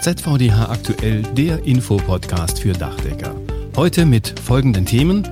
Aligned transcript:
ZVDH 0.00 0.70
aktuell, 0.70 1.22
der 1.34 1.62
Infopodcast 1.66 2.60
für 2.60 2.72
Dachdecker. 2.72 3.34
Heute 3.76 4.06
mit 4.06 4.40
folgenden 4.40 4.86
Themen. 4.86 5.28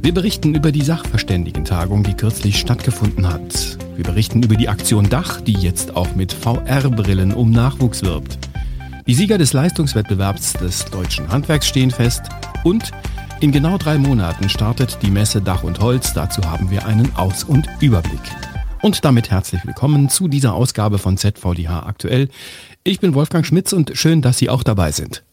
Wir 0.00 0.14
berichten 0.14 0.54
über 0.54 0.70
die 0.70 0.82
Sachverständigentagung, 0.82 2.04
die 2.04 2.14
kürzlich 2.14 2.60
stattgefunden 2.60 3.26
hat. 3.26 3.78
Wir 3.96 4.04
berichten 4.04 4.44
über 4.44 4.54
die 4.54 4.68
Aktion 4.68 5.08
Dach, 5.08 5.40
die 5.40 5.54
jetzt 5.54 5.96
auch 5.96 6.14
mit 6.14 6.32
VR-Brillen 6.32 7.34
um 7.34 7.50
Nachwuchs 7.50 8.04
wirbt. 8.04 8.38
Die 9.08 9.14
Sieger 9.14 9.38
des 9.38 9.52
Leistungswettbewerbs 9.52 10.52
des 10.52 10.84
Deutschen 10.84 11.28
Handwerks 11.28 11.66
stehen 11.66 11.90
fest 11.90 12.22
und 12.62 12.92
in 13.40 13.50
genau 13.50 13.76
drei 13.76 13.98
Monaten 13.98 14.48
startet 14.48 14.98
die 15.02 15.10
Messe 15.10 15.40
Dach 15.40 15.64
und 15.64 15.80
Holz. 15.80 16.12
Dazu 16.12 16.42
haben 16.48 16.70
wir 16.70 16.86
einen 16.86 17.14
Aus- 17.16 17.42
und 17.42 17.68
Überblick. 17.80 18.22
Und 18.82 19.04
damit 19.04 19.30
herzlich 19.30 19.64
willkommen 19.64 20.10
zu 20.10 20.28
dieser 20.28 20.54
Ausgabe 20.54 20.98
von 20.98 21.16
ZVDH 21.16 21.86
aktuell. 21.86 22.28
Ich 22.84 23.00
bin 23.00 23.14
Wolfgang 23.14 23.44
Schmitz 23.44 23.72
und 23.72 23.92
schön, 23.94 24.22
dass 24.22 24.38
Sie 24.38 24.50
auch 24.50 24.62
dabei 24.62 24.92
sind. 24.92 25.24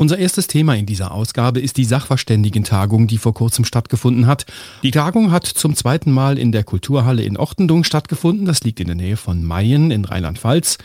Unser 0.00 0.18
erstes 0.18 0.46
Thema 0.46 0.74
in 0.76 0.86
dieser 0.86 1.12
Ausgabe 1.12 1.60
ist 1.60 1.76
die 1.76 1.84
Sachverständigentagung, 1.84 3.06
die 3.06 3.18
vor 3.18 3.34
kurzem 3.34 3.66
stattgefunden 3.66 4.26
hat. 4.26 4.46
Die 4.82 4.92
Tagung 4.92 5.30
hat 5.30 5.46
zum 5.46 5.76
zweiten 5.76 6.10
Mal 6.10 6.38
in 6.38 6.52
der 6.52 6.64
Kulturhalle 6.64 7.22
in 7.22 7.36
Ochtendung 7.36 7.84
stattgefunden. 7.84 8.46
Das 8.46 8.64
liegt 8.64 8.80
in 8.80 8.86
der 8.86 8.96
Nähe 8.96 9.18
von 9.18 9.44
Mayen 9.44 9.90
in 9.90 10.06
Rheinland-Pfalz. 10.06 10.78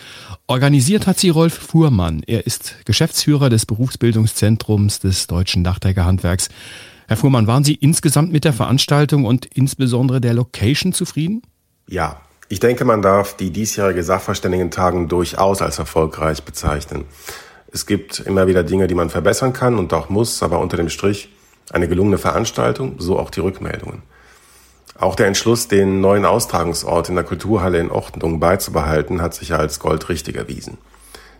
Organisiert 0.47 1.07
hat 1.07 1.17
sie 1.17 1.29
Rolf 1.29 1.53
Fuhrmann. 1.53 2.23
Er 2.27 2.45
ist 2.45 2.75
Geschäftsführer 2.83 3.49
des 3.49 3.65
Berufsbildungszentrums 3.65 4.99
des 4.99 5.27
Deutschen 5.27 5.63
Dachdeckerhandwerks. 5.63 6.49
Herr 7.07 7.17
Fuhrmann, 7.17 7.47
waren 7.47 7.63
Sie 7.63 7.75
insgesamt 7.75 8.31
mit 8.31 8.45
der 8.45 8.53
Veranstaltung 8.53 9.25
und 9.25 9.45
insbesondere 9.45 10.21
der 10.21 10.33
Location 10.33 10.91
zufrieden? 10.91 11.43
Ja, 11.87 12.19
ich 12.49 12.59
denke, 12.59 12.85
man 12.85 13.01
darf 13.01 13.35
die 13.35 13.51
diesjährige 13.51 14.03
Sachverständigentagung 14.03 15.07
durchaus 15.07 15.61
als 15.61 15.79
erfolgreich 15.79 16.43
bezeichnen. 16.43 17.05
Es 17.71 17.85
gibt 17.85 18.19
immer 18.19 18.47
wieder 18.47 18.63
Dinge, 18.63 18.87
die 18.87 18.95
man 18.95 19.09
verbessern 19.09 19.53
kann 19.53 19.77
und 19.77 19.93
auch 19.93 20.09
muss, 20.09 20.41
aber 20.41 20.59
unter 20.59 20.77
dem 20.77 20.89
Strich 20.89 21.29
eine 21.71 21.87
gelungene 21.87 22.17
Veranstaltung, 22.17 22.95
so 22.99 23.19
auch 23.19 23.29
die 23.29 23.39
Rückmeldungen. 23.39 24.03
Auch 24.97 25.15
der 25.15 25.27
Entschluss, 25.27 25.67
den 25.67 25.99
neuen 25.99 26.23
Austragungsort 26.23 27.09
in 27.09 27.15
der 27.15 27.23
Kulturhalle 27.23 27.79
in 27.79 27.91
Ochtendung 27.91 28.39
beizubehalten, 28.39 29.21
hat 29.21 29.33
sich 29.33 29.53
als 29.53 29.79
goldrichtig 29.79 30.37
erwiesen. 30.37 30.77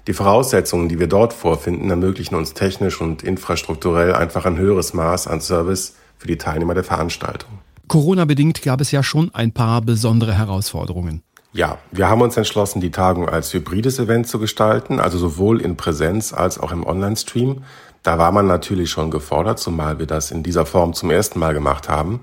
Die 0.07 0.13
Voraussetzungen, 0.13 0.87
die 0.87 0.99
wir 0.99 1.07
dort 1.07 1.33
vorfinden, 1.33 1.89
ermöglichen 1.89 2.35
uns 2.35 2.53
technisch 2.53 3.01
und 3.01 3.23
infrastrukturell 3.23 4.13
einfach 4.13 4.45
ein 4.45 4.57
höheres 4.57 4.93
Maß 4.93 5.27
an 5.27 5.41
Service 5.41 5.95
für 6.17 6.27
die 6.27 6.37
Teilnehmer 6.37 6.75
der 6.75 6.83
Veranstaltung. 6.83 7.49
Corona-bedingt 7.87 8.61
gab 8.61 8.81
es 8.81 8.91
ja 8.91 9.01
schon 9.01 9.33
ein 9.33 9.51
paar 9.51 9.81
besondere 9.81 10.33
Herausforderungen. 10.33 11.23
Ja, 11.53 11.79
wir 11.91 12.09
haben 12.09 12.21
uns 12.21 12.37
entschlossen, 12.37 12.81
die 12.81 12.91
Tagung 12.91 13.29
als 13.29 13.53
hybrides 13.53 13.97
Event 13.97 14.27
zu 14.27 14.39
gestalten, 14.39 14.99
also 14.99 15.17
sowohl 15.17 15.61
in 15.61 15.77
Präsenz 15.77 16.33
als 16.33 16.59
auch 16.59 16.71
im 16.71 16.85
Online-Stream. 16.85 17.63
Da 18.03 18.19
war 18.19 18.31
man 18.31 18.45
natürlich 18.45 18.91
schon 18.91 19.09
gefordert, 19.09 19.57
zumal 19.57 19.97
wir 19.97 20.05
das 20.05 20.29
in 20.31 20.43
dieser 20.43 20.65
Form 20.65 20.93
zum 20.93 21.09
ersten 21.09 21.39
Mal 21.39 21.53
gemacht 21.53 21.89
haben. 21.89 22.19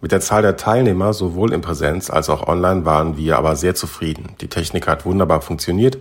Mit 0.00 0.12
der 0.12 0.20
Zahl 0.20 0.42
der 0.42 0.56
Teilnehmer, 0.56 1.14
sowohl 1.14 1.52
in 1.52 1.62
Präsenz 1.62 2.10
als 2.10 2.28
auch 2.28 2.46
online, 2.46 2.84
waren 2.84 3.16
wir 3.16 3.38
aber 3.38 3.56
sehr 3.56 3.74
zufrieden. 3.74 4.36
Die 4.40 4.48
Technik 4.48 4.86
hat 4.86 5.06
wunderbar 5.06 5.40
funktioniert. 5.40 5.98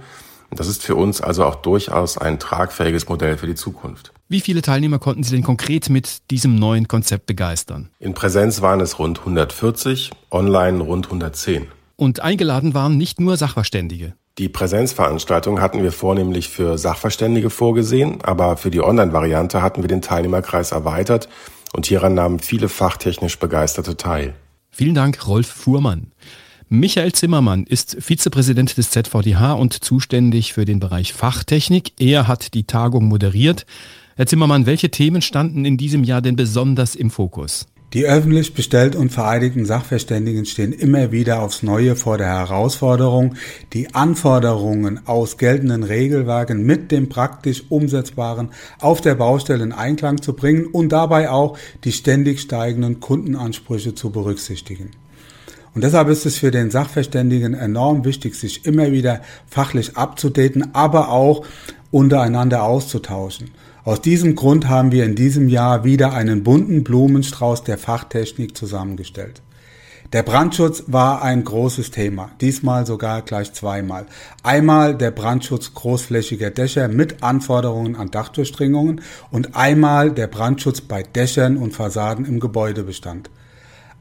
Das 0.56 0.68
ist 0.68 0.84
für 0.84 0.96
uns 0.96 1.22
also 1.22 1.44
auch 1.44 1.56
durchaus 1.56 2.18
ein 2.18 2.40
tragfähiges 2.40 3.10
Modell 3.10 3.38
für 3.38 3.48
die 3.48 3.56
Zukunft. 3.56 4.14
Wie 4.30 4.42
viele 4.42 4.62
Teilnehmer 4.62 5.00
konnten 5.00 5.24
Sie 5.24 5.36
denn 5.36 5.44
konkret 5.44 5.90
mit 5.90 6.32
diesem 6.32 6.56
neuen 6.56 6.88
Konzept 6.88 7.26
begeistern? 7.26 7.90
In 8.00 8.14
Präsenz 8.14 8.62
waren 8.62 8.80
es 8.80 8.98
rund 8.98 9.20
140, 9.20 10.12
online 10.32 10.82
rund 10.82 11.08
110. 11.08 11.68
Und 11.98 12.22
eingeladen 12.22 12.74
waren 12.74 12.98
nicht 12.98 13.20
nur 13.20 13.38
Sachverständige. 13.38 14.16
Die 14.38 14.50
Präsenzveranstaltung 14.50 15.62
hatten 15.62 15.82
wir 15.82 15.94
vornehmlich 15.94 16.50
für 16.50 16.78
Sachverständige 16.78 17.50
vorgesehen, 17.50 18.22
aber 18.22 18.58
für 18.58 18.70
die 18.70 18.82
Online-Variante 18.82 19.62
hatten 19.62 19.82
wir 19.82 19.88
den 19.88 20.02
Teilnehmerkreis 20.02 20.74
erweitert 20.74 21.30
und 21.72 21.86
hieran 21.86 22.16
nahmen 22.16 22.40
viele 22.40 22.68
fachtechnisch 22.68 23.40
Begeisterte 23.40 23.96
teil. 23.96 24.34
Vielen 24.72 24.96
Dank, 24.96 25.26
Rolf 25.26 25.48
Fuhrmann. 25.48 26.12
Michael 26.70 27.14
Zimmermann 27.14 27.66
ist 27.66 27.98
Vizepräsident 28.00 28.76
des 28.76 28.90
ZVDH 28.90 29.54
und 29.54 29.84
zuständig 29.84 30.54
für 30.54 30.66
den 30.66 30.80
Bereich 30.80 31.14
Fachtechnik. 31.14 31.94
Er 32.00 32.28
hat 32.28 32.56
die 32.56 32.64
Tagung 32.64 33.06
moderiert. 33.06 33.68
Herr 34.16 34.26
Zimmermann, 34.26 34.66
welche 34.66 34.90
Themen 34.90 35.22
standen 35.22 35.64
in 35.64 35.78
diesem 35.78 36.04
Jahr 36.04 36.24
denn 36.24 36.36
besonders 36.36 36.96
im 36.96 37.12
Fokus? 37.12 37.68
Die 37.94 38.06
öffentlich 38.06 38.56
bestellt 38.56 38.96
und 38.96 39.12
vereidigten 39.12 39.64
Sachverständigen 39.66 40.46
stehen 40.46 40.74
immer 40.74 41.12
wieder 41.12 41.44
aufs 41.44 41.62
Neue 41.62 41.96
vor 41.96 42.18
der 42.18 42.28
Herausforderung, 42.28 43.36
die 43.74 43.94
Anforderungen 43.94 45.08
aus 45.08 45.38
geltenden 45.38 45.84
Regelwerken 45.84 46.66
mit 46.66 46.92
dem 46.92 47.10
praktisch 47.10 47.64
Umsetzbaren 47.70 48.50
auf 48.80 49.02
der 49.02 49.14
Baustelle 49.14 49.64
in 49.64 49.72
Einklang 49.72 50.20
zu 50.20 50.34
bringen 50.34 50.66
und 50.66 50.90
dabei 50.90 51.30
auch 51.30 51.60
die 51.84 51.92
ständig 51.92 52.42
steigenden 52.42 53.00
Kundenansprüche 53.00 53.94
zu 53.94 54.10
berücksichtigen. 54.10 54.90
Und 55.76 55.84
deshalb 55.84 56.08
ist 56.08 56.26
es 56.26 56.38
für 56.38 56.52
den 56.52 56.72
Sachverständigen 56.72 57.54
enorm 57.54 58.06
wichtig, 58.06 58.36
sich 58.36 58.66
immer 58.66 58.94
wieder 58.94 59.20
fachlich 59.46 59.98
abzudaten, 59.98 60.74
aber 60.74 61.10
auch 61.10 61.46
untereinander 61.92 62.64
auszutauschen. 62.64 63.52
Aus 63.84 64.02
diesem 64.02 64.36
Grund 64.36 64.70
haben 64.70 64.94
wir 64.94 65.04
in 65.04 65.16
diesem 65.16 65.50
Jahr 65.50 65.84
wieder 65.84 66.14
einen 66.14 66.44
bunten 66.44 66.86
Blumenstrauß 66.86 67.66
der 67.66 67.78
Fachtechnik 67.78 68.56
zusammengestellt. 68.56 69.42
Der 70.14 70.24
Brandschutz 70.24 70.84
war 70.88 71.22
ein 71.24 71.44
großes 71.44 71.92
Thema, 71.92 72.32
diesmal 72.40 72.86
sogar 72.86 73.22
gleich 73.22 73.52
zweimal. 73.52 74.06
Einmal 74.44 74.96
der 74.96 75.12
Brandschutz 75.12 75.74
großflächiger 75.74 76.52
Dächer 76.52 76.88
mit 76.88 77.22
Anforderungen 77.22 77.98
an 77.98 78.12
Dachdurchdringungen 78.12 79.02
und 79.30 79.58
einmal 79.58 80.12
der 80.12 80.28
Brandschutz 80.28 80.80
bei 80.80 81.04
Dächern 81.04 81.58
und 81.58 81.74
Fassaden 81.74 82.24
im 82.26 82.40
Gebäudebestand 82.40 83.30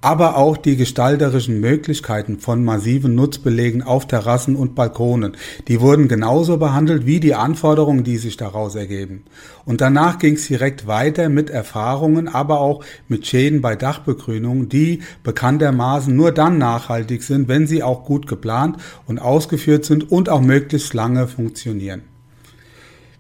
aber 0.04 0.36
auch 0.36 0.58
die 0.58 0.76
gestalterischen 0.76 1.60
Möglichkeiten 1.60 2.38
von 2.38 2.62
massiven 2.62 3.14
Nutzbelegen 3.14 3.82
auf 3.82 4.06
Terrassen 4.06 4.54
und 4.54 4.74
Balkonen. 4.74 5.34
Die 5.66 5.80
wurden 5.80 6.08
genauso 6.08 6.58
behandelt 6.58 7.06
wie 7.06 7.20
die 7.20 7.34
Anforderungen, 7.34 8.04
die 8.04 8.18
sich 8.18 8.36
daraus 8.36 8.74
ergeben. 8.74 9.24
Und 9.64 9.80
danach 9.80 10.18
ging 10.18 10.34
es 10.34 10.46
direkt 10.46 10.86
weiter 10.86 11.30
mit 11.30 11.48
Erfahrungen, 11.48 12.28
aber 12.28 12.60
auch 12.60 12.84
mit 13.08 13.26
Schäden 13.26 13.62
bei 13.62 13.76
Dachbegrünungen, 13.76 14.68
die 14.68 15.00
bekanntermaßen 15.22 16.14
nur 16.14 16.32
dann 16.32 16.58
nachhaltig 16.58 17.22
sind, 17.22 17.48
wenn 17.48 17.66
sie 17.66 17.82
auch 17.82 18.04
gut 18.04 18.26
geplant 18.26 18.76
und 19.06 19.18
ausgeführt 19.18 19.86
sind 19.86 20.12
und 20.12 20.28
auch 20.28 20.42
möglichst 20.42 20.92
lange 20.92 21.26
funktionieren. 21.28 22.13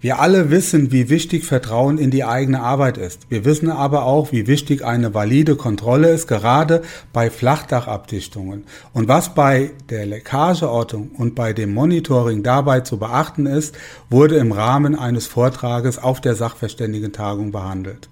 Wir 0.04 0.20
alle 0.20 0.50
wissen, 0.50 0.92
wie 0.92 1.08
wichtig 1.08 1.46
Vertrauen 1.46 1.96
in 1.96 2.10
die 2.10 2.24
eigene 2.24 2.60
Arbeit 2.60 2.98
ist. 2.98 3.20
Wir 3.30 3.46
wissen 3.46 3.70
aber 3.70 4.04
auch, 4.04 4.32
wie 4.32 4.46
wichtig 4.46 4.84
eine 4.84 5.14
valide 5.14 5.56
Kontrolle 5.56 6.10
ist, 6.10 6.26
gerade 6.26 6.82
bei 7.14 7.30
Flachdachabdichtungen. 7.30 8.64
Und 8.92 9.08
was 9.08 9.34
bei 9.34 9.70
der 9.88 10.04
Leckageortung 10.04 11.12
und 11.16 11.34
bei 11.34 11.54
dem 11.54 11.72
Monitoring 11.72 12.42
dabei 12.42 12.80
zu 12.80 12.98
beachten 12.98 13.46
ist, 13.46 13.74
wurde 14.10 14.36
im 14.36 14.52
Rahmen 14.52 14.94
eines 14.94 15.26
Vortrages 15.26 15.96
auf 15.96 16.20
der 16.20 16.34
Sachverständigentagung 16.34 17.50
behandelt. 17.50 18.10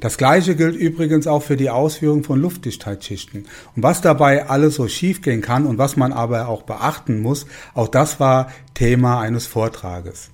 Das 0.00 0.18
gleiche 0.18 0.56
gilt 0.56 0.74
übrigens 0.74 1.28
auch 1.28 1.44
für 1.44 1.56
die 1.56 1.70
Ausführung 1.70 2.24
von 2.24 2.40
Luftdichtheitsschichten. 2.40 3.46
Und 3.76 3.82
was 3.84 4.00
dabei 4.00 4.48
alles 4.48 4.74
so 4.74 4.88
schiefgehen 4.88 5.42
kann 5.42 5.66
und 5.66 5.78
was 5.78 5.96
man 5.96 6.12
aber 6.12 6.48
auch 6.48 6.62
beachten 6.62 7.22
muss, 7.22 7.46
auch 7.72 7.86
das 7.86 8.18
war 8.18 8.50
Thema 8.74 9.20
eines 9.20 9.46
Vortrages. 9.46 10.30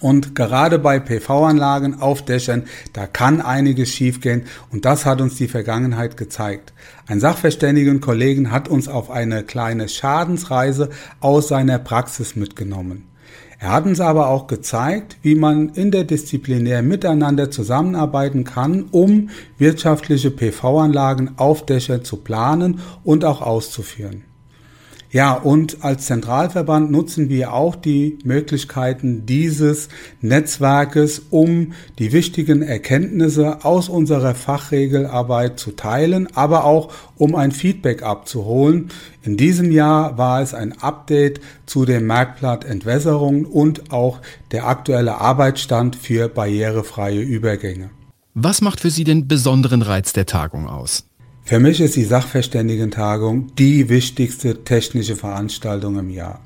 Und 0.00 0.34
gerade 0.34 0.78
bei 0.78 0.98
PV-Anlagen 0.98 2.00
auf 2.00 2.24
Dächern, 2.24 2.64
da 2.92 3.06
kann 3.06 3.40
einiges 3.40 3.90
schiefgehen 3.90 4.44
und 4.70 4.84
das 4.84 5.06
hat 5.06 5.20
uns 5.20 5.36
die 5.36 5.48
Vergangenheit 5.48 6.16
gezeigt. 6.16 6.74
Ein 7.06 7.20
sachverständigen 7.20 8.00
Kollegen 8.00 8.50
hat 8.50 8.68
uns 8.68 8.88
auf 8.88 9.10
eine 9.10 9.42
kleine 9.42 9.88
Schadensreise 9.88 10.90
aus 11.20 11.48
seiner 11.48 11.78
Praxis 11.78 12.36
mitgenommen. 12.36 13.04
Er 13.58 13.72
hat 13.72 13.86
uns 13.86 14.00
aber 14.00 14.28
auch 14.28 14.48
gezeigt, 14.48 15.16
wie 15.22 15.34
man 15.34 15.70
interdisziplinär 15.70 16.82
miteinander 16.82 17.50
zusammenarbeiten 17.50 18.44
kann, 18.44 18.84
um 18.90 19.30
wirtschaftliche 19.56 20.30
PV-Anlagen 20.30 21.32
auf 21.38 21.64
Dächern 21.64 22.04
zu 22.04 22.18
planen 22.18 22.80
und 23.02 23.24
auch 23.24 23.40
auszuführen. 23.40 24.24
Ja, 25.16 25.32
und 25.32 25.82
als 25.82 26.04
Zentralverband 26.04 26.90
nutzen 26.90 27.30
wir 27.30 27.54
auch 27.54 27.74
die 27.74 28.18
Möglichkeiten 28.22 29.24
dieses 29.24 29.88
Netzwerkes, 30.20 31.22
um 31.30 31.72
die 31.98 32.12
wichtigen 32.12 32.60
Erkenntnisse 32.60 33.64
aus 33.64 33.88
unserer 33.88 34.34
Fachregelarbeit 34.34 35.58
zu 35.58 35.70
teilen, 35.70 36.28
aber 36.36 36.66
auch 36.66 36.92
um 37.16 37.34
ein 37.34 37.52
Feedback 37.52 38.02
abzuholen. 38.02 38.90
In 39.22 39.38
diesem 39.38 39.70
Jahr 39.70 40.18
war 40.18 40.42
es 40.42 40.52
ein 40.52 40.78
Update 40.82 41.40
zu 41.64 41.86
dem 41.86 42.06
Merkblatt 42.06 42.66
Entwässerung 42.66 43.46
und 43.46 43.90
auch 43.92 44.20
der 44.52 44.66
aktuelle 44.66 45.18
Arbeitsstand 45.18 45.96
für 45.96 46.28
barrierefreie 46.28 47.22
Übergänge. 47.22 47.88
Was 48.34 48.60
macht 48.60 48.80
für 48.80 48.90
Sie 48.90 49.04
den 49.04 49.28
besonderen 49.28 49.80
Reiz 49.80 50.12
der 50.12 50.26
Tagung 50.26 50.68
aus? 50.68 51.06
Für 51.48 51.60
mich 51.60 51.80
ist 51.80 51.94
die 51.94 52.02
Sachverständigentagung 52.02 53.54
die 53.54 53.88
wichtigste 53.88 54.64
technische 54.64 55.14
Veranstaltung 55.14 55.96
im 55.96 56.10
Jahr. 56.10 56.40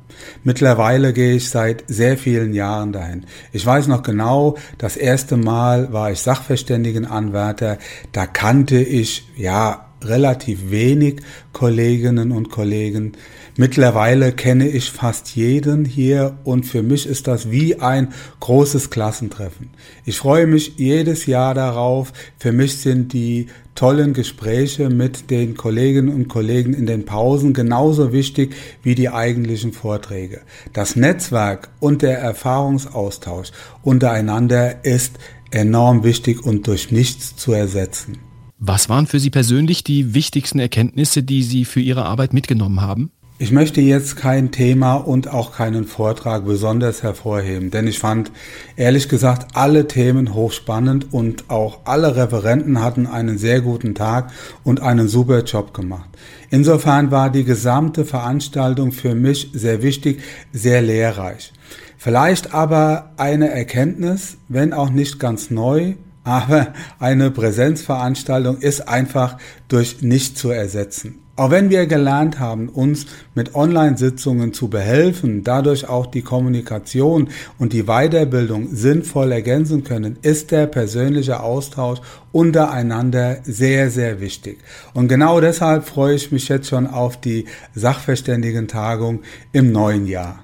Mittlerweile 0.44 1.14
gehe 1.14 1.36
ich 1.36 1.48
seit 1.48 1.84
sehr 1.86 2.18
vielen 2.18 2.52
Jahren 2.52 2.92
dahin. 2.92 3.24
Ich 3.50 3.64
weiß 3.64 3.86
noch 3.86 4.02
genau, 4.02 4.58
das 4.76 4.98
erste 4.98 5.38
Mal 5.38 5.90
war 5.94 6.12
ich 6.12 6.20
Sachverständigenanwärter. 6.20 7.78
Da 8.12 8.26
kannte 8.26 8.78
ich, 8.78 9.26
ja, 9.38 9.86
relativ 10.04 10.70
wenig 10.70 11.20
Kolleginnen 11.54 12.30
und 12.30 12.50
Kollegen. 12.50 13.12
Mittlerweile 13.56 14.32
kenne 14.32 14.68
ich 14.68 14.90
fast 14.90 15.34
jeden 15.34 15.84
hier 15.84 16.38
und 16.44 16.64
für 16.64 16.82
mich 16.82 17.06
ist 17.06 17.26
das 17.26 17.50
wie 17.50 17.80
ein 17.80 18.08
großes 18.40 18.90
Klassentreffen. 18.90 19.70
Ich 20.04 20.18
freue 20.18 20.46
mich 20.46 20.74
jedes 20.76 21.26
Jahr 21.26 21.54
darauf. 21.54 22.12
Für 22.38 22.52
mich 22.52 22.78
sind 22.78 23.12
die 23.12 23.48
tollen 23.80 24.12
Gespräche 24.12 24.90
mit 24.90 25.30
den 25.30 25.56
Kolleginnen 25.56 26.14
und 26.14 26.28
Kollegen 26.28 26.74
in 26.74 26.84
den 26.84 27.06
Pausen 27.06 27.54
genauso 27.54 28.12
wichtig 28.12 28.54
wie 28.82 28.94
die 28.94 29.08
eigentlichen 29.08 29.72
Vorträge. 29.72 30.42
Das 30.74 30.96
Netzwerk 30.96 31.70
und 31.80 32.02
der 32.02 32.18
Erfahrungsaustausch 32.18 33.52
untereinander 33.82 34.84
ist 34.84 35.18
enorm 35.50 36.04
wichtig 36.04 36.44
und 36.44 36.66
durch 36.66 36.90
nichts 36.90 37.36
zu 37.36 37.54
ersetzen. 37.54 38.18
Was 38.58 38.90
waren 38.90 39.06
für 39.06 39.18
Sie 39.18 39.30
persönlich 39.30 39.82
die 39.82 40.12
wichtigsten 40.12 40.58
Erkenntnisse, 40.58 41.22
die 41.22 41.42
Sie 41.42 41.64
für 41.64 41.80
Ihre 41.80 42.04
Arbeit 42.04 42.34
mitgenommen 42.34 42.82
haben? 42.82 43.10
Ich 43.42 43.52
möchte 43.52 43.80
jetzt 43.80 44.16
kein 44.18 44.50
Thema 44.50 44.96
und 44.96 45.28
auch 45.28 45.56
keinen 45.56 45.86
Vortrag 45.86 46.44
besonders 46.44 47.02
hervorheben, 47.02 47.70
denn 47.70 47.86
ich 47.86 47.98
fand 47.98 48.30
ehrlich 48.76 49.08
gesagt 49.08 49.56
alle 49.56 49.88
Themen 49.88 50.34
hochspannend 50.34 51.14
und 51.14 51.48
auch 51.48 51.78
alle 51.86 52.16
Referenten 52.16 52.82
hatten 52.82 53.06
einen 53.06 53.38
sehr 53.38 53.62
guten 53.62 53.94
Tag 53.94 54.30
und 54.62 54.82
einen 54.82 55.08
super 55.08 55.42
Job 55.42 55.72
gemacht. 55.72 56.10
Insofern 56.50 57.10
war 57.10 57.30
die 57.30 57.44
gesamte 57.44 58.04
Veranstaltung 58.04 58.92
für 58.92 59.14
mich 59.14 59.48
sehr 59.54 59.80
wichtig, 59.80 60.20
sehr 60.52 60.82
lehrreich. 60.82 61.54
Vielleicht 61.96 62.52
aber 62.52 63.12
eine 63.16 63.48
Erkenntnis, 63.48 64.36
wenn 64.48 64.74
auch 64.74 64.90
nicht 64.90 65.18
ganz 65.18 65.48
neu, 65.48 65.94
aber 66.24 66.74
eine 66.98 67.30
Präsenzveranstaltung 67.30 68.58
ist 68.58 68.86
einfach 68.86 69.38
durch 69.68 70.02
nicht 70.02 70.36
zu 70.36 70.50
ersetzen. 70.50 71.19
Auch 71.40 71.50
wenn 71.50 71.70
wir 71.70 71.86
gelernt 71.86 72.38
haben, 72.38 72.68
uns 72.68 73.06
mit 73.34 73.54
Online-Sitzungen 73.54 74.52
zu 74.52 74.68
behelfen, 74.68 75.42
dadurch 75.42 75.88
auch 75.88 76.04
die 76.04 76.20
Kommunikation 76.20 77.30
und 77.58 77.72
die 77.72 77.84
Weiterbildung 77.84 78.68
sinnvoll 78.76 79.32
ergänzen 79.32 79.82
können, 79.82 80.18
ist 80.20 80.50
der 80.50 80.66
persönliche 80.66 81.40
Austausch 81.40 82.00
untereinander 82.30 83.38
sehr, 83.42 83.90
sehr 83.90 84.20
wichtig. 84.20 84.58
Und 84.92 85.08
genau 85.08 85.40
deshalb 85.40 85.88
freue 85.88 86.16
ich 86.16 86.30
mich 86.30 86.46
jetzt 86.48 86.68
schon 86.68 86.86
auf 86.86 87.18
die 87.18 87.46
Sachverständigentagung 87.74 89.20
im 89.52 89.72
neuen 89.72 90.06
Jahr. 90.06 90.40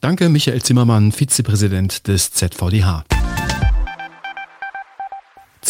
Danke, 0.00 0.28
Michael 0.28 0.62
Zimmermann, 0.62 1.10
Vizepräsident 1.10 2.06
des 2.06 2.30
ZVDH. 2.30 3.02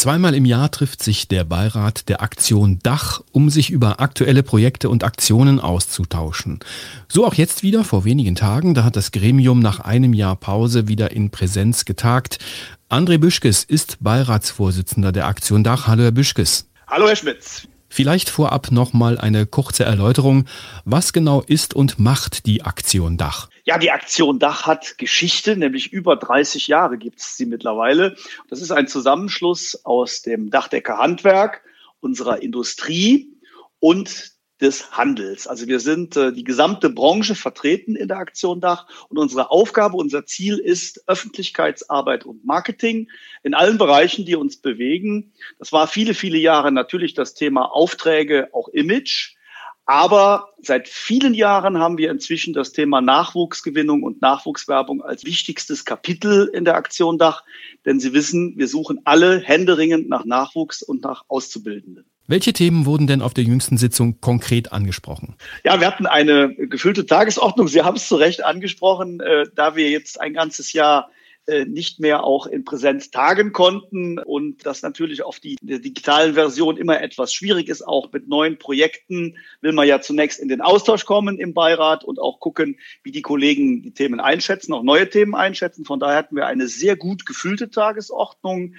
Zweimal 0.04 0.34
im 0.34 0.44
Jahr 0.44 0.70
trifft 0.70 1.02
sich 1.02 1.28
der 1.28 1.44
Beirat 1.44 2.10
der 2.10 2.20
Aktion 2.20 2.78
Dach, 2.82 3.22
um 3.32 3.48
sich 3.48 3.70
über 3.70 4.00
aktuelle 4.00 4.42
Projekte 4.42 4.90
und 4.90 5.02
Aktionen 5.02 5.58
auszutauschen. 5.58 6.60
So 7.08 7.26
auch 7.26 7.32
jetzt 7.32 7.62
wieder 7.62 7.84
vor 7.84 8.04
wenigen 8.04 8.34
Tagen, 8.34 8.74
da 8.74 8.84
hat 8.84 8.96
das 8.96 9.12
Gremium 9.12 9.60
nach 9.60 9.80
einem 9.80 10.12
Jahr 10.12 10.36
Pause 10.36 10.88
wieder 10.88 11.12
in 11.12 11.30
Präsenz 11.30 11.86
getagt. 11.86 12.36
André 12.90 13.16
Büschkes 13.16 13.64
ist 13.64 13.96
Beiratsvorsitzender 14.00 15.10
der 15.10 15.26
Aktion 15.26 15.64
Dach. 15.64 15.86
Hallo 15.86 16.02
Herr 16.02 16.12
Büschkes. 16.12 16.68
Hallo 16.86 17.08
Herr 17.08 17.16
Schmitz. 17.16 17.66
Vielleicht 17.94 18.29
vorab 18.29 18.73
nochmal 18.73 19.19
eine 19.19 19.46
kurze 19.46 19.85
Erläuterung. 19.85 20.46
Was 20.85 21.12
genau 21.12 21.43
ist 21.43 21.75
und 21.75 22.00
macht 22.00 22.44
die 22.44 22.62
Aktion 22.62 23.17
Dach? 23.17 23.49
Ja, 23.62 23.79
die 23.79 23.93
Aktion 23.93 24.41
Dach 24.41 24.67
hat 24.67 24.99
Geschichte, 24.99 25.56
nämlich 25.56 25.93
über 25.93 26.17
30 26.17 26.67
Jahre 26.67 26.99
gibt 26.99 27.20
es 27.20 27.37
sie 27.37 27.46
mittlerweile. 27.46 28.17
Das 28.50 28.61
ist 28.61 28.73
ein 28.73 28.88
Zusammenschluss 28.88 29.85
aus 29.85 30.23
dem 30.23 30.50
Dachdecker 30.50 30.99
Handwerk, 30.99 31.62
unserer 32.00 32.43
Industrie 32.43 33.32
und 33.79 34.32
des 34.60 34.92
Handels. 34.92 35.46
Also 35.46 35.66
wir 35.66 35.80
sind 35.80 36.16
äh, 36.16 36.32
die 36.32 36.44
gesamte 36.44 36.88
Branche 36.88 37.34
vertreten 37.34 37.96
in 37.96 38.08
der 38.08 38.18
Aktion 38.18 38.60
Dach 38.60 38.86
und 39.08 39.18
unsere 39.18 39.50
Aufgabe, 39.50 39.96
unser 39.96 40.26
Ziel 40.26 40.58
ist 40.58 41.02
Öffentlichkeitsarbeit 41.08 42.24
und 42.24 42.44
Marketing 42.44 43.08
in 43.42 43.54
allen 43.54 43.78
Bereichen, 43.78 44.24
die 44.24 44.36
uns 44.36 44.56
bewegen. 44.56 45.32
Das 45.58 45.72
war 45.72 45.88
viele, 45.88 46.14
viele 46.14 46.38
Jahre 46.38 46.70
natürlich 46.70 47.14
das 47.14 47.34
Thema 47.34 47.64
Aufträge, 47.72 48.48
auch 48.52 48.68
Image. 48.68 49.34
Aber 49.86 50.54
seit 50.62 50.88
vielen 50.88 51.34
Jahren 51.34 51.78
haben 51.78 51.98
wir 51.98 52.10
inzwischen 52.10 52.54
das 52.54 52.72
Thema 52.72 53.02
Nachwuchsgewinnung 53.02 54.02
und 54.02 54.22
Nachwuchswerbung 54.22 55.02
als 55.02 55.26
wichtigstes 55.26 55.84
Kapitel 55.84 56.48
in 56.54 56.64
der 56.64 56.76
Aktion 56.76 57.18
Dach. 57.18 57.44
Denn 57.84 58.00
Sie 58.00 58.14
wissen, 58.14 58.56
wir 58.56 58.68
suchen 58.68 59.00
alle 59.04 59.40
händeringend 59.40 60.08
nach 60.08 60.24
Nachwuchs 60.24 60.82
und 60.82 61.02
nach 61.02 61.24
Auszubildenden. 61.28 62.06
Welche 62.26 62.55
Themen 62.55 62.87
wurden 62.87 63.06
denn 63.06 63.21
auf 63.21 63.35
der 63.35 63.44
jüngsten 63.44 63.76
Sitzung 63.76 64.21
konkret 64.21 64.73
angesprochen? 64.73 65.35
Ja, 65.65 65.79
wir 65.79 65.87
hatten 65.87 66.06
eine 66.06 66.55
gefüllte 66.55 67.05
Tagesordnung. 67.05 67.69
Sie 67.69 67.82
haben 67.82 67.97
es 67.97 68.09
zu 68.09 68.17
Recht 68.17 68.44
angesprochen, 68.44 69.21
äh, 69.21 69.44
da 69.55 69.76
wir 69.76 69.91
jetzt 69.91 70.21
ein 70.21 70.32
ganzes 70.32 70.73
Jahr 70.73 71.11
nicht 71.67 72.00
mehr 72.00 72.25
auch 72.25 72.46
in 72.46 72.64
Präsenz 72.64 73.11
tagen 73.11 73.52
konnten 73.52 74.19
und 74.19 74.64
das 74.64 74.82
natürlich 74.82 75.23
auf 75.23 75.41
die 75.41 75.56
digitalen 75.61 76.35
Version 76.35 76.76
immer 76.76 77.00
etwas 77.00 77.35
schwierig 77.35 77.69
ist. 77.69 77.87
Auch 77.87 78.11
mit 78.12 78.29
neuen 78.29 78.58
Projekten 78.58 79.37
will 79.61 79.73
man 79.73 79.87
ja 79.87 80.00
zunächst 80.00 80.41
in 80.41 80.49
den 80.49 80.61
Austausch 80.61 81.05
kommen 81.05 81.38
im 81.38 81.52
Beirat 81.52 82.05
und 82.05 82.19
auch 82.19 82.41
gucken, 82.41 82.79
wie 83.02 83.12
die 83.12 83.23
Kollegen 83.23 83.82
die 83.82 83.93
Themen 83.93 84.20
einschätzen, 84.20 84.73
auch 84.73 84.82
neue 84.82 85.08
Themen 85.08 85.35
einschätzen. 85.35 85.85
Von 85.85 86.00
daher 86.00 86.17
hatten 86.17 86.37
wir 86.37 86.46
eine 86.46 86.67
sehr 86.67 86.96
gut 86.96 87.26
gefüllte 87.26 87.70
Tagesordnung. 87.70 88.75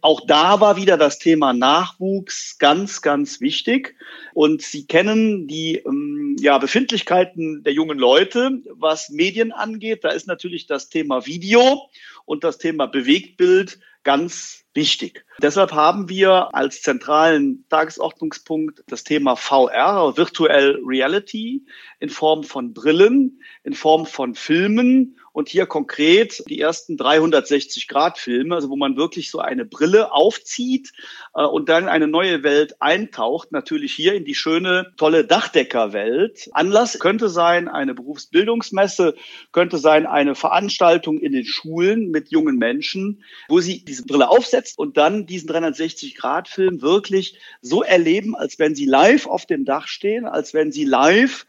Auch 0.00 0.20
da 0.26 0.60
war 0.60 0.76
wieder 0.76 0.96
das 0.96 1.18
Thema 1.18 1.52
Nachwuchs 1.52 2.58
ganz, 2.58 3.02
ganz 3.02 3.40
wichtig. 3.40 3.96
Und 4.34 4.62
Sie 4.62 4.86
kennen 4.86 5.48
die 5.48 5.76
ähm, 5.78 6.25
ja, 6.38 6.58
Befindlichkeiten 6.58 7.62
der 7.62 7.72
jungen 7.72 7.98
Leute, 7.98 8.62
was 8.70 9.08
Medien 9.08 9.52
angeht. 9.52 10.04
Da 10.04 10.10
ist 10.10 10.26
natürlich 10.26 10.66
das 10.66 10.88
Thema 10.88 11.26
Video 11.26 11.88
und 12.24 12.44
das 12.44 12.58
Thema 12.58 12.86
Bewegtbild 12.86 13.78
ganz 14.02 14.65
wichtig. 14.76 15.24
Deshalb 15.42 15.72
haben 15.72 16.08
wir 16.08 16.54
als 16.54 16.82
zentralen 16.82 17.64
Tagesordnungspunkt 17.68 18.84
das 18.86 19.04
Thema 19.04 19.36
VR, 19.36 20.16
Virtual 20.16 20.78
Reality, 20.86 21.66
in 21.98 22.08
Form 22.08 22.44
von 22.44 22.72
Brillen, 22.72 23.40
in 23.64 23.74
Form 23.74 24.06
von 24.06 24.34
Filmen 24.34 25.18
und 25.36 25.50
hier 25.50 25.66
konkret 25.66 26.42
die 26.48 26.58
ersten 26.58 26.96
360-Grad-Filme, 26.96 28.54
also 28.54 28.70
wo 28.70 28.76
man 28.76 28.96
wirklich 28.96 29.30
so 29.30 29.38
eine 29.38 29.66
Brille 29.66 30.10
aufzieht 30.10 30.92
äh, 31.34 31.44
und 31.44 31.68
dann 31.68 31.88
eine 31.88 32.06
neue 32.06 32.42
Welt 32.42 32.80
eintaucht, 32.80 33.52
natürlich 33.52 33.92
hier 33.92 34.14
in 34.14 34.24
die 34.24 34.34
schöne, 34.34 34.94
tolle 34.96 35.26
Dachdeckerwelt. 35.26 36.48
Anlass 36.52 36.98
könnte 36.98 37.28
sein 37.28 37.68
eine 37.68 37.92
Berufsbildungsmesse, 37.92 39.14
könnte 39.52 39.76
sein 39.76 40.06
eine 40.06 40.34
Veranstaltung 40.34 41.18
in 41.18 41.32
den 41.32 41.44
Schulen 41.44 42.10
mit 42.10 42.30
jungen 42.30 42.56
Menschen, 42.56 43.22
wo 43.48 43.60
sie 43.60 43.84
diese 43.84 44.06
Brille 44.06 44.30
aufsetzt 44.66 44.78
und 44.78 44.96
dann 44.96 45.26
diesen 45.26 45.48
360-Grad-Film 45.48 46.82
wirklich 46.82 47.38
so 47.60 47.82
erleben, 47.82 48.34
als 48.34 48.58
wenn 48.58 48.74
sie 48.74 48.86
live 48.86 49.26
auf 49.26 49.46
dem 49.46 49.64
Dach 49.64 49.86
stehen, 49.88 50.26
als 50.26 50.54
wenn 50.54 50.72
sie 50.72 50.84
live 50.84 51.46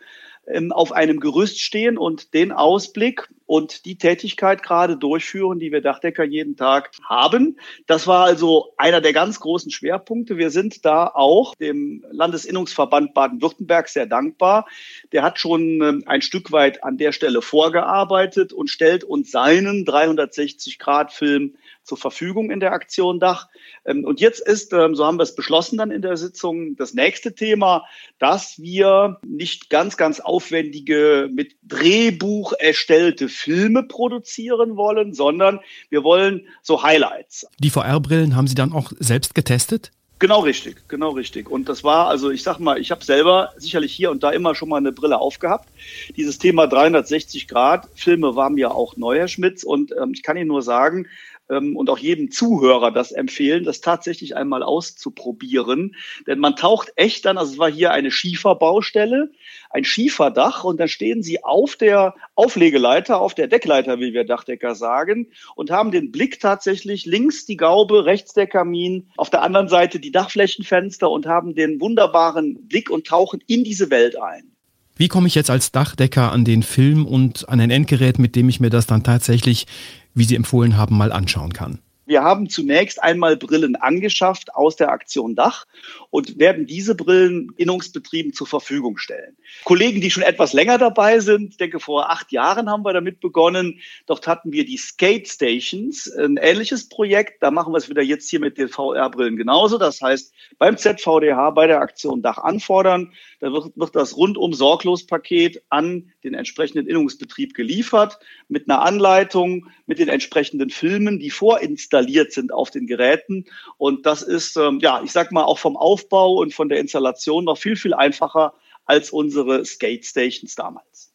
ähm, 0.48 0.72
auf 0.72 0.92
einem 0.92 1.20
Gerüst 1.20 1.60
stehen 1.60 1.98
und 1.98 2.34
den 2.34 2.52
Ausblick 2.52 3.30
und 3.48 3.86
die 3.86 3.98
Tätigkeit 3.98 4.62
gerade 4.62 4.98
durchführen, 4.98 5.58
die 5.58 5.72
wir 5.72 5.82
Dachdecker 5.82 6.24
jeden 6.24 6.56
Tag 6.56 6.92
haben. 7.04 7.58
Das 7.88 8.06
war 8.06 8.26
also 8.26 8.74
einer 8.78 9.02
der 9.02 9.14
ganz 9.14 9.40
großen 9.40 9.72
Schwerpunkte. 9.72 10.38
Wir 10.38 10.52
sind 10.52 10.86
da 10.86 11.08
auch 11.08 11.56
dem 11.56 12.06
Landesinnungsverband 12.12 13.14
Baden-Württemberg 13.14 13.88
sehr 13.88 14.06
dankbar. 14.06 14.68
Der 15.14 15.24
hat 15.24 15.40
schon 15.40 15.82
ähm, 15.82 16.04
ein 16.06 16.22
Stück 16.22 16.52
weit 16.52 16.84
an 16.84 16.98
der 16.98 17.14
Stelle 17.14 17.42
vorgearbeitet 17.42 18.52
und 18.54 18.70
stellt 18.70 19.06
uns 19.06 19.32
seinen 19.32 19.86
360-Grad-Film 19.86 21.56
zur 21.88 21.98
Verfügung 21.98 22.52
in 22.52 22.60
der 22.60 22.74
Aktion 22.74 23.20
Dach. 23.20 23.48
Ähm, 23.86 24.04
und 24.04 24.20
jetzt 24.20 24.42
ist, 24.42 24.74
ähm, 24.74 24.94
so 24.94 25.06
haben 25.06 25.18
wir 25.18 25.24
es 25.24 25.36
beschlossen 25.36 25.78
dann 25.78 25.90
in 25.90 26.02
der 26.02 26.18
Sitzung, 26.18 26.76
das 26.76 26.94
nächste 26.94 27.34
Thema, 27.34 27.86
dass 28.20 28.60
wir 28.60 29.20
nicht 29.26 29.70
ganz, 29.70 29.96
ganz 29.96 30.20
aufwendige, 30.20 31.30
mit 31.32 31.56
Drehbuch 31.64 32.54
erstellte 32.60 33.30
Filme 33.38 33.84
produzieren 33.84 34.76
wollen, 34.76 35.14
sondern 35.14 35.60
wir 35.90 36.04
wollen 36.04 36.48
so 36.64 36.84
Highlights. 36.84 37.48
Die 37.60 37.70
VR-Brillen 37.70 38.36
haben 38.36 38.48
Sie 38.48 38.56
dann 38.56 38.74
auch 38.74 38.92
selbst 39.00 39.36
getestet? 39.36 39.92
Genau 40.20 40.40
richtig, 40.40 40.88
genau 40.88 41.12
richtig. 41.12 41.48
Und 41.48 41.70
das 41.70 41.84
war, 41.84 42.08
also 42.08 42.32
ich 42.32 42.42
sag 42.42 42.58
mal, 42.58 42.80
ich 42.80 42.90
habe 42.90 43.06
selber 43.06 43.54
sicherlich 43.58 43.94
hier 43.94 44.10
und 44.10 44.24
da 44.24 44.32
immer 44.32 44.56
schon 44.56 44.68
mal 44.68 44.78
eine 44.78 44.92
Brille 44.92 45.20
aufgehabt. 45.20 45.70
Dieses 46.16 46.40
Thema 46.40 46.66
360 46.66 47.48
Grad 47.48 47.88
Filme 47.94 48.36
war 48.36 48.50
mir 48.50 48.74
auch 48.74 48.98
neu, 48.98 49.20
Herr 49.20 49.28
Schmitz. 49.28 49.64
Und 49.64 49.92
ähm, 49.92 50.14
ich 50.14 50.24
kann 50.24 50.36
Ihnen 50.36 50.48
nur 50.48 50.64
sagen, 50.64 51.06
und 51.50 51.90
auch 51.90 51.98
jedem 51.98 52.32
Zuhörer 52.32 52.92
das 52.92 53.12
empfehlen, 53.12 53.64
das 53.64 53.82
tatsächlich 53.82 54.36
einmal 54.36 54.64
auszuprobieren. 54.64 55.96
Denn 56.26 56.40
man 56.40 56.56
taucht 56.56 56.92
echt 56.96 57.26
dann, 57.26 57.38
also 57.38 57.54
es 57.54 57.58
war 57.58 57.72
hier 57.72 57.92
eine 57.92 58.12
Schieferbaustelle, 58.12 59.32
ein 59.70 59.84
Schieferdach 59.84 60.64
und 60.64 60.80
dann 60.80 60.90
stehen 60.90 61.24
sie 61.24 61.44
auf 61.44 61.76
der 61.76 62.16
Auflegeleiter, 62.36 63.20
auf 63.22 63.34
der 63.34 63.48
Deckleiter, 63.48 64.00
wie 64.00 64.14
wir 64.14 64.26
Dachdecker 64.26 64.76
sagen, 64.76 65.28
und 65.56 65.72
haben 65.72 65.92
den 65.92 66.12
Blick 66.12 66.40
tatsächlich 66.40 67.06
links 67.06 67.46
die 67.46 67.58
Gaube, 67.58 68.06
rechts 68.06 68.34
der 68.34 68.48
Kamin, 68.48 69.08
auf 69.16 69.30
der 69.30 69.42
anderen 69.42 69.70
Seite 69.70 70.00
die 70.00 70.12
Dachflächenfenster 70.12 71.10
und 71.10 71.26
haben 71.26 71.56
den 71.56 71.80
wunderbaren 71.80 72.68
Blick 72.68 72.90
und 72.90 73.08
tauchen 73.08 73.42
in 73.48 73.64
diese 73.64 73.90
Welt 73.90 74.22
ein. 74.22 74.52
Wie 74.98 75.10
komme 75.10 75.28
ich 75.28 75.36
jetzt 75.36 75.52
als 75.52 75.72
Dachdecker 75.72 76.32
an 76.32 76.44
den 76.44 76.64
Film 76.64 77.06
und 77.06 77.48
an 77.50 77.60
ein 77.60 77.70
Endgerät, 77.70 78.18
mit 78.18 78.36
dem 78.36 78.50
ich 78.50 78.60
mir 78.60 78.72
das 78.72 78.88
dann 78.88 79.04
tatsächlich, 79.04 79.68
wie 80.18 80.24
Sie 80.24 80.36
empfohlen 80.36 80.78
haben, 80.78 80.98
mal 80.98 81.12
anschauen 81.12 81.54
kann? 81.54 81.80
Wir 82.08 82.24
haben 82.24 82.50
zunächst 82.50 83.04
einmal 83.04 83.36
Brillen 83.36 83.76
angeschafft 83.76 84.56
aus 84.56 84.78
der 84.78 84.92
Aktion 84.94 85.36
Dach 85.36 85.66
und 86.10 86.40
werden 86.40 86.66
diese 86.66 86.96
Brillen 86.96 87.52
Innungsbetrieben 87.58 88.32
zur 88.32 88.48
Verfügung 88.48 88.98
stellen. 88.98 89.36
Kollegen, 89.66 90.00
die 90.00 90.10
schon 90.10 90.24
etwas 90.24 90.54
länger 90.54 90.78
dabei 90.78 91.20
sind, 91.20 91.50
ich 91.50 91.58
denke 91.58 91.82
vor 91.82 92.10
acht 92.10 92.32
Jahren 92.32 92.70
haben 92.70 92.86
wir 92.86 92.94
damit 92.94 93.20
begonnen. 93.20 93.82
Dort 94.06 94.26
hatten 94.26 94.54
wir 94.54 94.66
die 94.66 94.78
Skate 94.78 95.28
Stations, 95.28 96.10
ein 96.18 96.38
ähnliches 96.38 96.88
Projekt. 96.88 97.44
Da 97.44 97.52
machen 97.52 97.74
wir 97.74 97.78
es 97.78 97.90
wieder 97.90 98.02
jetzt 98.02 98.30
hier 98.30 98.40
mit 98.40 98.58
den 98.58 98.70
VR-Brillen 98.70 99.36
genauso. 99.36 99.78
Das 99.78 100.02
heißt, 100.02 100.34
beim 100.58 100.78
ZVDH, 100.78 101.50
bei 101.50 101.68
der 101.68 101.82
Aktion 101.82 102.22
Dach 102.22 102.38
anfordern, 102.38 103.12
da 103.40 103.52
wird, 103.54 103.78
wird 103.78 103.96
das 103.96 104.18
rundum 104.18 104.54
sorglos 104.54 105.06
Paket 105.06 105.62
an 105.70 106.12
den 106.24 106.34
entsprechenden 106.34 106.88
Innungsbetrieb 106.88 107.54
geliefert 107.54 108.20
mit 108.48 108.70
einer 108.70 108.82
Anleitung, 108.82 109.68
mit 109.86 110.00
den 110.00 110.10
entsprechenden 110.10 110.70
Filmen, 110.70 111.20
die 111.20 111.30
vorinstalliert 111.30 112.32
sind 112.32 112.52
auf 112.52 112.72
den 112.72 112.88
Geräten. 112.88 113.46
Und 113.78 114.06
das 114.06 114.22
ist, 114.22 114.58
ähm, 114.58 114.80
ja, 114.82 115.02
ich 115.04 115.12
sag 115.12 115.32
mal, 115.32 115.44
auch 115.44 115.60
vom 115.60 115.78
Aufbau 115.78 116.36
und 116.36 116.54
von 116.54 116.70
der 116.70 116.80
Installation 116.80 117.46
noch 117.46 117.58
viel, 117.58 117.76
viel 117.76 117.94
einfacher 117.94 118.54
als 118.86 119.12
unsere 119.12 119.66
Skate 119.66 120.06
Stations 120.06 120.56
damals. 120.56 121.14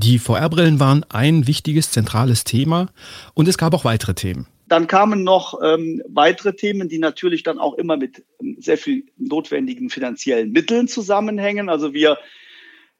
Die 0.00 0.20
VR-Brillen 0.20 0.78
waren 0.78 1.04
ein 1.08 1.48
wichtiges, 1.48 1.90
zentrales 1.90 2.44
Thema 2.44 2.86
und 3.34 3.48
es 3.48 3.58
gab 3.58 3.74
auch 3.74 3.84
weitere 3.84 4.14
Themen. 4.14 4.46
Dann 4.68 4.86
kamen 4.86 5.24
noch 5.24 5.60
ähm, 5.60 6.00
weitere 6.06 6.54
Themen, 6.54 6.88
die 6.88 7.00
natürlich 7.00 7.42
dann 7.42 7.58
auch 7.58 7.74
immer 7.74 7.96
mit 7.96 8.24
ähm, 8.40 8.58
sehr 8.60 8.78
viel 8.78 9.06
notwendigen 9.16 9.90
finanziellen 9.90 10.52
Mitteln 10.52 10.86
zusammenhängen. 10.86 11.68
Also 11.68 11.94
wir 11.94 12.16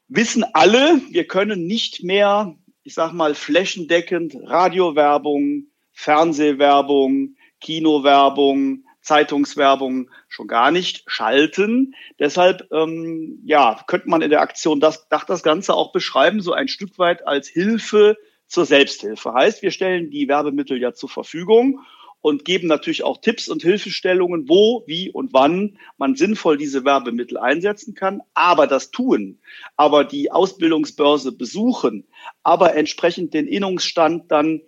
wissen 0.09 0.43
alle, 0.51 0.99
wir 1.09 1.25
können 1.25 1.67
nicht 1.67 2.03
mehr, 2.03 2.53
ich 2.83 2.95
sag 2.95 3.13
mal, 3.13 3.33
flächendeckend 3.33 4.35
Radiowerbung, 4.43 5.67
Fernsehwerbung, 5.93 7.37
Kinowerbung, 7.61 8.83
Zeitungswerbung 9.09 10.11
schon 10.27 10.47
gar 10.47 10.69
nicht 10.69 11.03
schalten. 11.07 11.95
Deshalb, 12.19 12.67
ähm, 12.71 13.39
ja, 13.43 13.83
könnte 13.87 14.07
man 14.07 14.21
in 14.21 14.29
der 14.29 14.41
Aktion 14.41 14.79
das, 14.79 15.07
das 15.09 15.41
Ganze 15.41 15.73
auch 15.73 15.91
beschreiben, 15.91 16.41
so 16.41 16.53
ein 16.53 16.67
Stück 16.67 16.99
weit 16.99 17.25
als 17.25 17.47
Hilfe 17.47 18.17
zur 18.45 18.65
Selbsthilfe. 18.65 19.33
Heißt, 19.33 19.63
wir 19.63 19.71
stellen 19.71 20.11
die 20.11 20.27
Werbemittel 20.27 20.79
ja 20.79 20.93
zur 20.93 21.09
Verfügung 21.09 21.79
und 22.21 22.45
geben 22.45 22.67
natürlich 22.67 23.01
auch 23.01 23.17
Tipps 23.19 23.47
und 23.47 23.63
Hilfestellungen, 23.63 24.47
wo, 24.47 24.83
wie 24.85 25.09
und 25.09 25.33
wann 25.33 25.79
man 25.97 26.15
sinnvoll 26.15 26.57
diese 26.57 26.85
Werbemittel 26.85 27.39
einsetzen 27.39 27.95
kann. 27.95 28.21
Aber 28.35 28.67
das 28.67 28.91
tun, 28.91 29.39
aber 29.75 30.03
die 30.03 30.31
Ausbildungsbörse 30.31 31.31
besuchen, 31.31 32.05
aber 32.43 32.75
entsprechend 32.75 33.33
den 33.33 33.47
Innungsstand 33.47 34.31
dann 34.31 34.61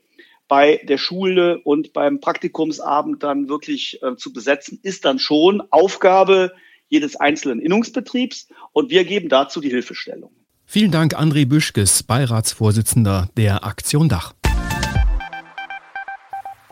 bei 0.51 0.81
der 0.84 0.98
Schule 0.98 1.60
und 1.60 1.93
beim 1.93 2.20
Praktikumsabend 2.20 3.24
dann 3.24 3.48
wirklich 3.48 4.03
äh, 4.03 4.17
zu 4.17 4.34
besetzen, 4.34 4.81
ist 4.84 5.05
dann 5.05 5.17
schon 5.17 5.63
Aufgabe 5.70 6.51
jedes 6.89 7.15
einzelnen 7.15 7.62
Innungsbetriebs 7.62 8.50
und 8.74 8.89
wir 8.89 9.05
geben 9.05 9.29
dazu 9.29 9.62
die 9.62 9.70
Hilfestellung. 9.70 10.34
Vielen 10.65 10.91
Dank, 10.91 11.17
André 11.17 11.48
Büschkes, 11.48 12.03
Beiratsvorsitzender 12.03 13.29
der 13.38 13.63
Aktion 13.63 14.10
Dach. 14.10 14.34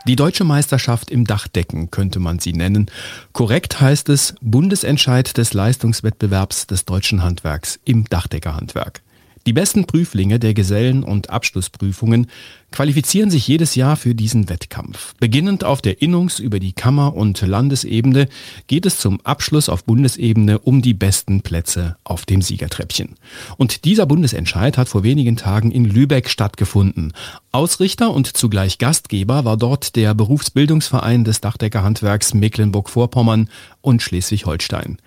Die 0.06 0.16
deutsche 0.16 0.44
Meisterschaft 0.44 1.10
im 1.10 1.26
Dachdecken 1.26 1.90
könnte 1.90 2.18
man 2.20 2.38
sie 2.38 2.52
nennen. 2.52 2.90
Korrekt 3.32 3.80
heißt 3.80 4.10
es 4.10 4.34
Bundesentscheid 4.42 5.38
des 5.38 5.54
Leistungswettbewerbs 5.54 6.66
des 6.66 6.84
deutschen 6.84 7.22
Handwerks 7.22 7.80
im 7.86 8.04
Dachdeckerhandwerk. 8.04 9.00
Die 9.46 9.54
besten 9.54 9.86
Prüflinge 9.86 10.38
der 10.38 10.52
Gesellen- 10.52 11.02
und 11.02 11.30
Abschlussprüfungen 11.30 12.26
qualifizieren 12.72 13.30
sich 13.30 13.48
jedes 13.48 13.74
Jahr 13.74 13.96
für 13.96 14.14
diesen 14.14 14.48
Wettkampf. 14.48 15.14
Beginnend 15.18 15.64
auf 15.64 15.80
der 15.80 16.02
Innungs- 16.02 16.40
über 16.40 16.60
die 16.60 16.72
Kammer- 16.74 17.14
und 17.14 17.40
Landesebene 17.40 18.28
geht 18.66 18.84
es 18.84 18.98
zum 18.98 19.20
Abschluss 19.22 19.68
auf 19.68 19.84
Bundesebene 19.84 20.58
um 20.58 20.82
die 20.82 20.94
besten 20.94 21.40
Plätze 21.40 21.96
auf 22.04 22.26
dem 22.26 22.42
Siegertreppchen. 22.42 23.16
Und 23.56 23.84
dieser 23.86 24.06
Bundesentscheid 24.06 24.76
hat 24.76 24.88
vor 24.88 25.02
wenigen 25.04 25.36
Tagen 25.36 25.70
in 25.70 25.84
Lübeck 25.84 26.28
stattgefunden. 26.28 27.12
Ausrichter 27.50 28.12
und 28.12 28.36
zugleich 28.36 28.78
Gastgeber 28.78 29.44
war 29.44 29.56
dort 29.56 29.96
der 29.96 30.14
Berufsbildungsverein 30.14 31.24
des 31.24 31.40
Dachdeckerhandwerks 31.40 32.34
Mecklenburg-Vorpommern 32.34 33.48
und 33.80 34.02
Schleswig-Holstein. 34.02 34.98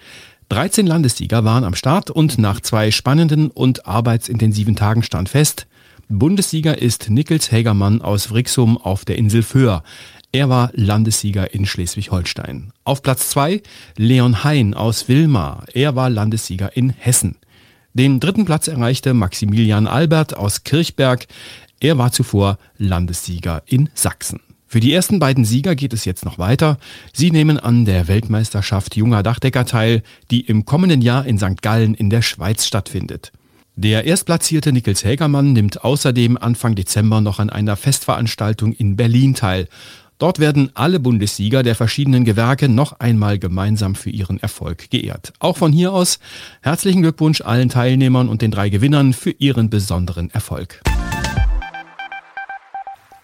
13 0.49 0.85
Landessieger 0.85 1.43
waren 1.43 1.63
am 1.63 1.75
Start 1.75 2.09
und 2.09 2.37
nach 2.37 2.59
zwei 2.59 2.91
spannenden 2.91 3.49
und 3.49 3.87
arbeitsintensiven 3.87 4.75
Tagen 4.75 5.03
stand 5.03 5.29
fest, 5.29 5.67
Bundessieger 6.09 6.77
ist 6.77 7.09
Nickels 7.09 7.51
Hägermann 7.51 8.01
aus 8.01 8.27
Vrixum 8.27 8.77
auf 8.77 9.05
der 9.05 9.17
Insel 9.17 9.41
Föhr. 9.41 9.83
Er 10.31 10.49
war 10.49 10.69
Landessieger 10.73 11.53
in 11.53 11.65
Schleswig-Holstein. 11.65 12.73
Auf 12.83 13.01
Platz 13.01 13.29
zwei 13.29 13.61
Leon 13.97 14.43
Hein 14.43 14.73
aus 14.73 15.07
Wilmar. 15.07 15.65
Er 15.73 15.95
war 15.95 16.09
Landessieger 16.09 16.75
in 16.75 16.89
Hessen. 16.89 17.37
Den 17.93 18.19
dritten 18.19 18.45
Platz 18.45 18.67
erreichte 18.67 19.13
Maximilian 19.13 19.87
Albert 19.87 20.35
aus 20.35 20.63
Kirchberg. 20.63 21.27
Er 21.79 21.97
war 21.97 22.11
zuvor 22.11 22.57
Landessieger 22.77 23.63
in 23.65 23.89
Sachsen. 23.93 24.39
Für 24.73 24.79
die 24.79 24.91
ersten 24.91 25.19
beiden 25.19 25.45
Sieger 25.45 25.75
geht 25.75 25.93
es 25.93 26.03
jetzt 26.03 26.25
noch 26.25 26.39
weiter. 26.39 26.79
Sie 27.13 27.29
nehmen 27.29 27.59
an 27.59 27.85
der 27.85 28.07
Weltmeisterschaft 28.07 28.95
junger 28.95 29.21
Dachdecker 29.21 29.65
teil, 29.65 30.01
die 30.31 30.41
im 30.41 30.65
kommenden 30.65 31.03
Jahr 31.03 31.27
in 31.27 31.37
St. 31.37 31.61
Gallen 31.61 31.93
in 31.93 32.09
der 32.09 32.23
Schweiz 32.23 32.65
stattfindet. 32.65 33.31
Der 33.75 34.05
erstplatzierte 34.05 34.71
Nickels 34.71 35.03
Hägermann 35.03 35.53
nimmt 35.53 35.83
außerdem 35.83 36.37
Anfang 36.37 36.73
Dezember 36.73 37.21
noch 37.21 37.37
an 37.37 37.51
einer 37.51 37.75
Festveranstaltung 37.75 38.73
in 38.73 38.95
Berlin 38.95 39.35
teil. 39.35 39.67
Dort 40.17 40.39
werden 40.39 40.71
alle 40.73 40.99
Bundessieger 40.99 41.61
der 41.61 41.75
verschiedenen 41.75 42.25
Gewerke 42.25 42.67
noch 42.67 42.99
einmal 42.99 43.37
gemeinsam 43.37 43.93
für 43.93 44.09
ihren 44.09 44.41
Erfolg 44.41 44.89
geehrt. 44.89 45.33
Auch 45.37 45.57
von 45.57 45.71
hier 45.71 45.93
aus 45.93 46.17
herzlichen 46.63 47.03
Glückwunsch 47.03 47.41
allen 47.41 47.69
Teilnehmern 47.69 48.27
und 48.27 48.41
den 48.41 48.49
drei 48.49 48.69
Gewinnern 48.69 49.13
für 49.13 49.35
ihren 49.37 49.69
besonderen 49.69 50.31
Erfolg. 50.31 50.81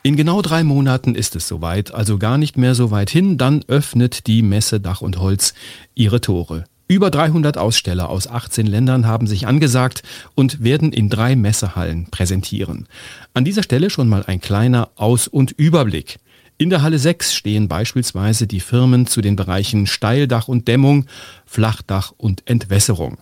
In 0.02 0.16
genau 0.16 0.42
drei 0.42 0.64
Monaten 0.64 1.14
ist 1.14 1.36
es 1.36 1.46
soweit, 1.46 1.94
also 1.94 2.18
gar 2.18 2.38
nicht 2.38 2.58
mehr 2.58 2.74
so 2.74 2.90
weit 2.90 3.10
hin, 3.10 3.38
dann 3.38 3.66
öffnet 3.68 4.28
die 4.28 4.42
Messe 4.42 4.80
Dach 4.80 5.02
und 5.02 5.20
Holz 5.20 5.54
ihre 5.94 6.22
Tore. 6.22 6.64
Über 6.88 7.12
300 7.12 7.58
Aussteller 7.58 8.10
aus 8.10 8.28
18 8.28 8.66
Ländern 8.66 9.06
haben 9.06 9.28
sich 9.28 9.46
angesagt 9.46 10.02
und 10.36 10.64
werden 10.64 10.94
in 10.94 11.10
drei 11.10 11.36
Messehallen 11.36 12.10
präsentieren. 12.10 12.88
An 13.34 13.44
dieser 13.44 13.62
Stelle 13.62 13.90
schon 13.90 14.08
mal 14.08 14.24
ein 14.26 14.40
kleiner 14.40 14.90
Aus- 14.96 15.28
und 15.28 15.52
Überblick. 15.52 16.20
In 16.58 16.70
der 16.70 16.82
Halle 16.82 16.98
6 16.98 17.34
stehen 17.34 17.68
beispielsweise 17.68 18.48
die 18.48 18.62
Firmen 18.62 19.06
zu 19.06 19.20
den 19.20 19.36
Bereichen 19.36 19.86
Steildach 19.86 20.48
und 20.48 20.70
Dämmung, 20.70 21.08
Flachdach 21.46 22.14
und 22.16 22.50
Entwässerung. 22.50 23.18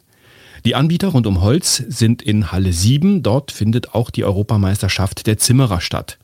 Die 0.64 0.76
Anbieter 0.76 1.08
rund 1.08 1.26
um 1.26 1.42
Holz 1.42 1.78
sind 1.88 2.22
in 2.22 2.52
Halle 2.52 2.72
7, 2.72 3.24
dort 3.24 3.52
findet 3.52 3.96
auch 3.96 4.12
die 4.12 4.26
Europameisterschaft 4.26 5.26
der 5.26 5.40
Zimmerer 5.40 5.82
statt. 5.82 6.20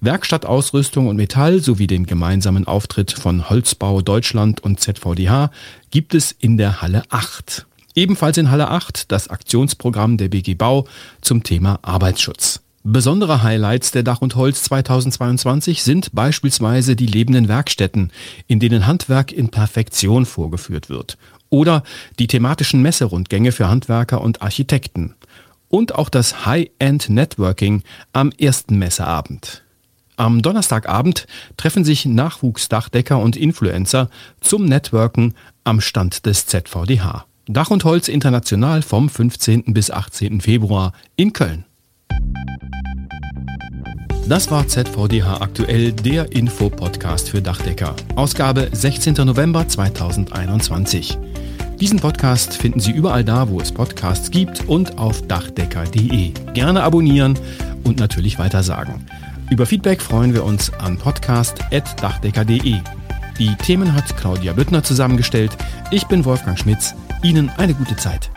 Werkstattausrüstung 0.00 1.08
und 1.08 1.16
Metall 1.16 1.60
sowie 1.60 1.88
den 1.88 2.06
gemeinsamen 2.06 2.68
Auftritt 2.68 3.10
von 3.10 3.50
Holzbau 3.50 4.00
Deutschland 4.00 4.60
und 4.60 4.78
ZVDH 4.78 5.50
gibt 5.90 6.14
es 6.14 6.30
in 6.30 6.56
der 6.56 6.80
Halle 6.80 7.02
8. 7.08 7.66
Ebenfalls 7.96 8.38
in 8.38 8.50
Halle 8.52 8.70
8 8.70 9.10
das 9.10 9.26
Aktionsprogramm 9.26 10.16
der 10.16 10.28
BG 10.28 10.54
Bau 10.54 10.86
zum 11.20 11.42
Thema 11.42 11.80
Arbeitsschutz. 11.82 12.60
Besondere 12.84 13.42
Highlights 13.42 13.90
der 13.90 14.04
Dach 14.04 14.22
und 14.22 14.36
Holz 14.36 14.62
2022 14.62 15.82
sind 15.82 16.14
beispielsweise 16.14 16.94
die 16.94 17.06
lebenden 17.06 17.48
Werkstätten, 17.48 18.12
in 18.46 18.60
denen 18.60 18.86
Handwerk 18.86 19.32
in 19.32 19.48
Perfektion 19.48 20.26
vorgeführt 20.26 20.88
wird. 20.88 21.18
Oder 21.50 21.82
die 22.20 22.28
thematischen 22.28 22.82
Messerundgänge 22.82 23.50
für 23.50 23.68
Handwerker 23.68 24.20
und 24.20 24.42
Architekten. 24.42 25.16
Und 25.68 25.96
auch 25.96 26.08
das 26.08 26.46
High-End 26.46 27.10
Networking 27.10 27.82
am 28.12 28.30
ersten 28.30 28.78
Messeabend. 28.78 29.64
Am 30.18 30.42
Donnerstagabend 30.42 31.28
treffen 31.56 31.84
sich 31.84 32.04
Nachwuchsdachdecker 32.04 33.20
und 33.20 33.36
Influencer 33.36 34.10
zum 34.40 34.64
Networken 34.64 35.34
am 35.62 35.80
Stand 35.80 36.26
des 36.26 36.44
ZVDH. 36.46 37.24
Dach 37.46 37.70
und 37.70 37.84
Holz 37.84 38.08
international 38.08 38.82
vom 38.82 39.08
15. 39.08 39.72
bis 39.72 39.92
18. 39.92 40.40
Februar 40.40 40.92
in 41.14 41.32
Köln. 41.32 41.66
Das 44.28 44.50
war 44.50 44.66
ZVDH 44.66 45.40
aktuell, 45.40 45.92
der 45.92 46.32
Info-Podcast 46.32 47.30
für 47.30 47.40
Dachdecker. 47.40 47.94
Ausgabe 48.16 48.70
16. 48.72 49.14
November 49.24 49.68
2021. 49.68 51.16
Diesen 51.80 52.00
Podcast 52.00 52.54
finden 52.54 52.80
Sie 52.80 52.90
überall 52.90 53.22
da, 53.22 53.48
wo 53.48 53.60
es 53.60 53.70
Podcasts 53.70 54.32
gibt 54.32 54.68
und 54.68 54.98
auf 54.98 55.22
dachdecker.de. 55.28 56.32
Gerne 56.54 56.82
abonnieren 56.82 57.38
und 57.84 58.00
natürlich 58.00 58.40
weitersagen. 58.40 59.06
Über 59.50 59.64
Feedback 59.64 60.02
freuen 60.02 60.34
wir 60.34 60.44
uns 60.44 60.72
an 60.74 60.98
podcast.dachdecker.de. 60.98 62.76
Die 63.38 63.54
Themen 63.56 63.94
hat 63.94 64.16
Claudia 64.16 64.52
Büttner 64.52 64.82
zusammengestellt. 64.82 65.56
Ich 65.90 66.06
bin 66.06 66.24
Wolfgang 66.24 66.58
Schmitz. 66.58 66.94
Ihnen 67.22 67.48
eine 67.56 67.72
gute 67.72 67.96
Zeit. 67.96 68.30